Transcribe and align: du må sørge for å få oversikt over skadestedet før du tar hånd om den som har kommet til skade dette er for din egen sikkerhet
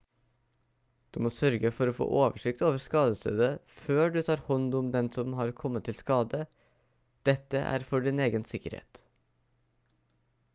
du 1.15 1.17
må 1.25 1.31
sørge 1.33 1.69
for 1.79 1.91
å 1.91 1.93
få 1.97 2.07
oversikt 2.21 2.63
over 2.69 2.81
skadestedet 2.85 3.49
før 3.83 4.15
du 4.15 4.17
tar 4.31 4.41
hånd 4.47 4.79
om 4.79 4.89
den 4.95 5.11
som 5.17 5.37
har 5.41 5.53
kommet 5.61 5.87
til 5.89 6.01
skade 6.01 6.41
dette 7.31 7.63
er 7.77 7.89
for 7.93 8.09
din 8.09 8.25
egen 8.29 8.49
sikkerhet 8.55 9.05